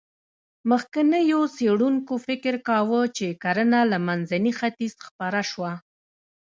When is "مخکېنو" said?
0.69-1.41